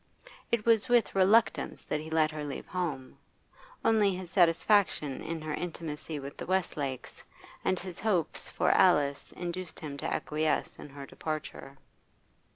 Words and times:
It 0.51 0.65
was 0.65 0.89
with 0.89 1.13
reluctance 1.13 1.83
that 1.83 1.99
he 2.01 2.09
let 2.09 2.31
her 2.31 2.43
leave 2.43 2.65
home, 2.65 3.19
only 3.85 4.15
his 4.15 4.31
satisfaction 4.31 5.21
in 5.21 5.43
her 5.43 5.53
intimacy 5.53 6.17
with 6.19 6.37
the 6.37 6.47
Westlakes 6.47 7.23
and 7.63 7.77
his 7.77 7.99
hopes 7.99 8.49
for 8.49 8.71
Alice 8.71 9.31
induced 9.33 9.79
him 9.79 9.97
to 9.97 10.11
acquiesce 10.11 10.79
in 10.79 10.89
her 10.89 11.05
departure. 11.05 11.77